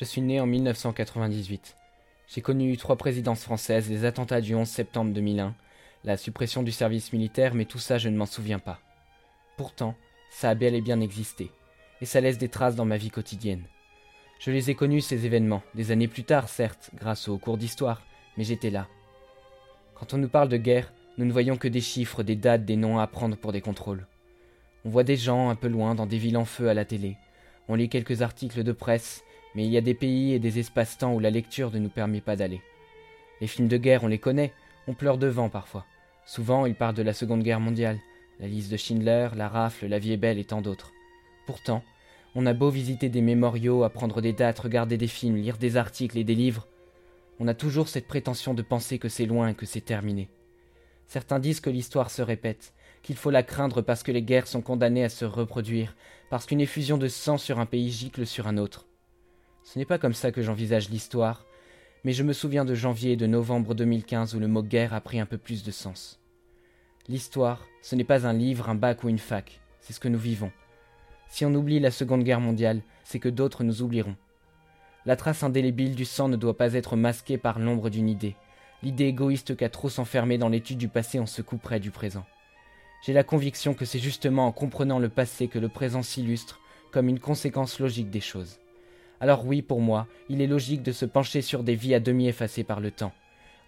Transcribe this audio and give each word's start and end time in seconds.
Je 0.00 0.06
suis 0.06 0.22
né 0.22 0.40
en 0.40 0.46
1998. 0.46 1.76
J'ai 2.26 2.40
connu 2.40 2.74
trois 2.78 2.96
présidences 2.96 3.42
françaises, 3.42 3.90
les 3.90 4.06
attentats 4.06 4.40
du 4.40 4.54
11 4.54 4.66
septembre 4.66 5.12
2001, 5.12 5.54
la 6.04 6.16
suppression 6.16 6.62
du 6.62 6.72
service 6.72 7.12
militaire, 7.12 7.54
mais 7.54 7.66
tout 7.66 7.78
ça 7.78 7.98
je 7.98 8.08
ne 8.08 8.16
m'en 8.16 8.24
souviens 8.24 8.58
pas. 8.58 8.80
Pourtant, 9.58 9.94
ça 10.30 10.48
a 10.48 10.54
bel 10.54 10.74
et 10.74 10.80
bien 10.80 11.00
existé, 11.00 11.50
et 12.00 12.06
ça 12.06 12.22
laisse 12.22 12.38
des 12.38 12.48
traces 12.48 12.76
dans 12.76 12.86
ma 12.86 12.96
vie 12.96 13.10
quotidienne. 13.10 13.64
Je 14.38 14.50
les 14.50 14.70
ai 14.70 14.74
connus, 14.74 15.02
ces 15.02 15.26
événements, 15.26 15.62
des 15.74 15.90
années 15.90 16.08
plus 16.08 16.24
tard, 16.24 16.48
certes, 16.48 16.90
grâce 16.94 17.28
aux 17.28 17.36
cours 17.36 17.58
d'histoire, 17.58 18.00
mais 18.38 18.44
j'étais 18.44 18.70
là. 18.70 18.88
Quand 19.94 20.14
on 20.14 20.18
nous 20.18 20.30
parle 20.30 20.48
de 20.48 20.56
guerre, 20.56 20.94
nous 21.18 21.26
ne 21.26 21.32
voyons 21.32 21.58
que 21.58 21.68
des 21.68 21.82
chiffres, 21.82 22.22
des 22.22 22.36
dates, 22.36 22.64
des 22.64 22.76
noms 22.76 22.98
à 22.98 23.06
prendre 23.06 23.36
pour 23.36 23.52
des 23.52 23.60
contrôles. 23.60 24.06
On 24.84 24.90
voit 24.90 25.04
des 25.04 25.16
gens 25.16 25.50
un 25.50 25.54
peu 25.54 25.68
loin 25.68 25.94
dans 25.94 26.06
des 26.06 26.18
villes 26.18 26.36
en 26.36 26.44
feu 26.44 26.68
à 26.68 26.74
la 26.74 26.84
télé. 26.84 27.16
On 27.68 27.74
lit 27.74 27.88
quelques 27.88 28.22
articles 28.22 28.62
de 28.62 28.72
presse, 28.72 29.22
mais 29.54 29.64
il 29.64 29.70
y 29.70 29.76
a 29.76 29.82
des 29.82 29.94
pays 29.94 30.32
et 30.32 30.38
des 30.38 30.58
espaces-temps 30.58 31.14
où 31.14 31.20
la 31.20 31.30
lecture 31.30 31.70
ne 31.70 31.78
nous 31.78 31.88
permet 31.88 32.20
pas 32.20 32.36
d'aller. 32.36 32.62
Les 33.40 33.46
films 33.46 33.68
de 33.68 33.76
guerre, 33.76 34.04
on 34.04 34.08
les 34.08 34.18
connaît, 34.18 34.52
on 34.86 34.94
pleure 34.94 35.18
devant 35.18 35.48
parfois. 35.48 35.86
Souvent, 36.26 36.66
ils 36.66 36.74
parlent 36.74 36.94
de 36.94 37.02
la 37.02 37.12
Seconde 37.12 37.42
Guerre 37.42 37.60
mondiale, 37.60 37.98
la 38.38 38.46
liste 38.46 38.70
de 38.70 38.76
Schindler, 38.76 39.28
la 39.36 39.48
rafle, 39.48 39.86
la 39.86 39.98
vie 39.98 40.12
est 40.12 40.16
belle 40.16 40.38
et 40.38 40.44
tant 40.44 40.62
d'autres. 40.62 40.92
Pourtant, 41.46 41.82
on 42.34 42.46
a 42.46 42.52
beau 42.52 42.70
visiter 42.70 43.08
des 43.08 43.22
mémoriaux, 43.22 43.82
apprendre 43.82 44.20
des 44.20 44.32
dates, 44.32 44.60
regarder 44.60 44.96
des 44.96 45.08
films, 45.08 45.36
lire 45.36 45.58
des 45.58 45.76
articles 45.76 46.16
et 46.16 46.24
des 46.24 46.34
livres, 46.34 46.66
on 47.42 47.48
a 47.48 47.54
toujours 47.54 47.88
cette 47.88 48.06
prétention 48.06 48.52
de 48.52 48.60
penser 48.60 48.98
que 48.98 49.08
c'est 49.08 49.24
loin 49.24 49.54
que 49.54 49.64
c'est 49.64 49.80
terminé. 49.80 50.28
Certains 51.06 51.38
disent 51.38 51.60
que 51.60 51.70
l'histoire 51.70 52.10
se 52.10 52.20
répète, 52.20 52.74
qu'il 53.02 53.16
faut 53.16 53.30
la 53.30 53.42
craindre 53.42 53.82
parce 53.82 54.02
que 54.02 54.12
les 54.12 54.22
guerres 54.22 54.46
sont 54.46 54.62
condamnées 54.62 55.04
à 55.04 55.08
se 55.08 55.24
reproduire, 55.24 55.96
parce 56.28 56.46
qu'une 56.46 56.60
effusion 56.60 56.98
de 56.98 57.08
sang 57.08 57.38
sur 57.38 57.58
un 57.58 57.66
pays 57.66 57.90
gicle 57.90 58.26
sur 58.26 58.46
un 58.46 58.56
autre. 58.56 58.86
Ce 59.64 59.78
n'est 59.78 59.84
pas 59.84 59.98
comme 59.98 60.14
ça 60.14 60.32
que 60.32 60.42
j'envisage 60.42 60.90
l'histoire, 60.90 61.46
mais 62.04 62.12
je 62.12 62.22
me 62.22 62.32
souviens 62.32 62.64
de 62.64 62.74
janvier 62.74 63.12
et 63.12 63.16
de 63.16 63.26
novembre 63.26 63.74
2015 63.74 64.34
où 64.34 64.40
le 64.40 64.48
mot 64.48 64.62
guerre 64.62 64.94
a 64.94 65.00
pris 65.00 65.20
un 65.20 65.26
peu 65.26 65.38
plus 65.38 65.62
de 65.62 65.70
sens. 65.70 66.20
L'histoire, 67.08 67.66
ce 67.82 67.94
n'est 67.94 68.04
pas 68.04 68.26
un 68.26 68.32
livre, 68.32 68.68
un 68.68 68.74
bac 68.74 69.04
ou 69.04 69.08
une 69.08 69.18
fac, 69.18 69.60
c'est 69.80 69.92
ce 69.92 70.00
que 70.00 70.08
nous 70.08 70.18
vivons. 70.18 70.52
Si 71.28 71.44
on 71.44 71.54
oublie 71.54 71.80
la 71.80 71.90
Seconde 71.90 72.24
Guerre 72.24 72.40
mondiale, 72.40 72.82
c'est 73.04 73.18
que 73.18 73.28
d'autres 73.28 73.64
nous 73.64 73.82
oublieront. 73.82 74.16
La 75.06 75.16
trace 75.16 75.42
indélébile 75.42 75.94
du 75.94 76.04
sang 76.04 76.28
ne 76.28 76.36
doit 76.36 76.56
pas 76.56 76.74
être 76.74 76.96
masquée 76.96 77.38
par 77.38 77.58
l'ombre 77.58 77.88
d'une 77.88 78.08
idée, 78.08 78.36
l'idée 78.82 79.06
égoïste 79.06 79.56
qu'à 79.56 79.68
trop 79.68 79.88
s'enfermer 79.88 80.38
dans 80.38 80.48
l'étude 80.48 80.78
du 80.78 80.88
passé 80.88 81.18
on 81.18 81.26
se 81.26 81.42
couperait 81.42 81.80
du 81.80 81.90
présent. 81.90 82.26
J'ai 83.02 83.12
la 83.12 83.24
conviction 83.24 83.72
que 83.74 83.84
c'est 83.84 83.98
justement 83.98 84.46
en 84.46 84.52
comprenant 84.52 84.98
le 84.98 85.08
passé 85.08 85.48
que 85.48 85.58
le 85.58 85.68
présent 85.68 86.02
s'illustre 86.02 86.60
comme 86.92 87.08
une 87.08 87.20
conséquence 87.20 87.78
logique 87.78 88.10
des 88.10 88.20
choses. 88.20 88.58
Alors 89.20 89.46
oui, 89.46 89.62
pour 89.62 89.80
moi, 89.80 90.06
il 90.28 90.40
est 90.40 90.46
logique 90.46 90.82
de 90.82 90.92
se 90.92 91.04
pencher 91.04 91.40
sur 91.40 91.62
des 91.62 91.74
vies 91.74 91.94
à 91.94 92.00
demi 92.00 92.28
effacées 92.28 92.64
par 92.64 92.80
le 92.80 92.90
temps. 92.90 93.12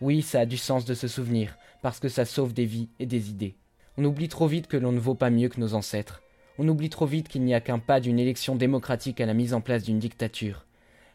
Oui, 0.00 0.22
ça 0.22 0.40
a 0.40 0.46
du 0.46 0.56
sens 0.56 0.84
de 0.84 0.94
se 0.94 1.08
souvenir, 1.08 1.56
parce 1.82 2.00
que 2.00 2.08
ça 2.08 2.24
sauve 2.24 2.52
des 2.52 2.66
vies 2.66 2.88
et 2.98 3.06
des 3.06 3.30
idées. 3.30 3.54
On 3.96 4.04
oublie 4.04 4.28
trop 4.28 4.46
vite 4.46 4.66
que 4.66 4.76
l'on 4.76 4.92
ne 4.92 4.98
vaut 4.98 5.14
pas 5.14 5.30
mieux 5.30 5.48
que 5.48 5.60
nos 5.60 5.74
ancêtres. 5.74 6.22
On 6.58 6.68
oublie 6.68 6.90
trop 6.90 7.06
vite 7.06 7.28
qu'il 7.28 7.42
n'y 7.42 7.54
a 7.54 7.60
qu'un 7.60 7.78
pas 7.78 8.00
d'une 8.00 8.18
élection 8.18 8.56
démocratique 8.56 9.20
à 9.20 9.26
la 9.26 9.34
mise 9.34 9.54
en 9.54 9.60
place 9.60 9.84
d'une 9.84 9.98
dictature. 9.98 10.66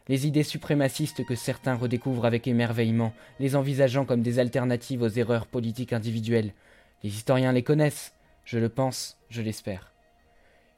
Les 0.08 0.26
idées 0.26 0.42
suprémacistes 0.42 1.24
que 1.24 1.34
certains 1.34 1.74
redécouvrent 1.74 2.24
avec 2.24 2.46
émerveillement, 2.46 3.12
les 3.40 3.56
envisageant 3.56 4.04
comme 4.04 4.22
des 4.22 4.38
alternatives 4.38 5.02
aux 5.02 5.08
erreurs 5.08 5.46
politiques 5.46 5.92
individuelles. 5.92 6.54
Les 7.04 7.10
historiens 7.10 7.52
les 7.52 7.62
connaissent, 7.62 8.12
je 8.44 8.58
le 8.58 8.68
pense, 8.68 9.18
je 9.30 9.42
l'espère. 9.42 9.92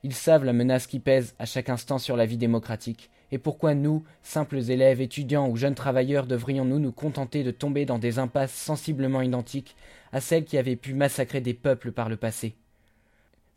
Ils 0.02 0.14
savent 0.14 0.44
la 0.44 0.52
menace 0.52 0.86
qui 0.86 0.98
pèse 0.98 1.34
à 1.38 1.46
chaque 1.46 1.68
instant 1.68 1.98
sur 1.98 2.16
la 2.16 2.26
vie 2.26 2.36
démocratique, 2.36 3.10
et 3.32 3.38
pourquoi 3.38 3.74
nous, 3.74 4.04
simples 4.22 4.58
élèves, 4.58 5.00
étudiants 5.00 5.48
ou 5.48 5.56
jeunes 5.56 5.74
travailleurs, 5.74 6.26
devrions-nous 6.26 6.78
nous 6.78 6.92
contenter 6.92 7.44
de 7.44 7.50
tomber 7.50 7.84
dans 7.84 7.98
des 7.98 8.18
impasses 8.18 8.52
sensiblement 8.52 9.22
identiques 9.22 9.76
à 10.12 10.20
celles 10.20 10.44
qui 10.44 10.58
avaient 10.58 10.76
pu 10.76 10.94
massacrer 10.94 11.40
des 11.40 11.54
peuples 11.54 11.92
par 11.92 12.08
le 12.08 12.16
passé? 12.16 12.54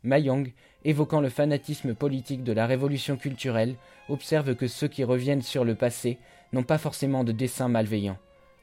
Mayong, 0.04 0.52
évoquant 0.84 1.20
le 1.20 1.30
fanatisme 1.30 1.94
politique 1.94 2.44
de 2.44 2.52
la 2.52 2.66
révolution 2.66 3.16
culturelle, 3.16 3.74
observe 4.08 4.54
que 4.54 4.68
ceux 4.68 4.88
qui 4.88 5.02
reviennent 5.02 5.42
sur 5.42 5.64
le 5.64 5.74
passé 5.74 6.18
n'ont 6.52 6.62
pas 6.62 6.78
forcément 6.78 7.24
de 7.24 7.32
dessein 7.32 7.68
malveillant. 7.68 8.18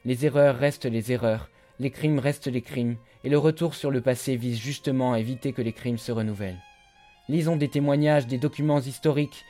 Les 0.06 0.26
erreurs 0.26 0.58
restent 0.58 0.86
les 0.86 1.12
erreurs, 1.12 1.50
les 1.82 1.90
crimes 1.90 2.20
restent 2.20 2.46
les 2.46 2.62
crimes, 2.62 2.96
et 3.24 3.30
le 3.30 3.40
retour 3.40 3.74
sur 3.74 3.90
le 3.90 4.02
passé 4.02 4.36
vise 4.36 4.60
justement 4.60 5.14
à 5.14 5.20
éviter 5.20 5.52
que 5.52 5.64
les 5.64 5.74
crimes 5.74 5.98
se 5.98 6.12
renouvellent. 6.12 6.62
Lisons 7.28 7.56
des 7.56 7.70
témoignages, 7.70 8.28
des 8.28 8.38
documents 8.38 8.80
historiques, 8.80 9.44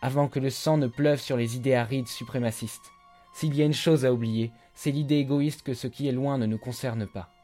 avant 0.00 0.26
que 0.26 0.38
le 0.38 0.48
sang 0.48 0.78
ne 0.78 0.86
pleuve 0.86 1.20
sur 1.20 1.36
les 1.36 1.54
idées 1.54 1.74
arides 1.74 2.08
suprémacistes. 2.08 2.90
S'il 3.34 3.54
y 3.54 3.60
a 3.60 3.66
une 3.66 3.74
chose 3.74 4.06
à 4.06 4.12
oublier, 4.14 4.52
c'est 4.74 4.90
l'idée 4.90 5.16
égoïste 5.16 5.62
que 5.62 5.74
ce 5.74 5.86
qui 5.86 6.08
est 6.08 6.12
loin 6.12 6.38
ne 6.38 6.46
nous 6.46 6.56
concerne 6.56 7.06
pas. 7.06 7.35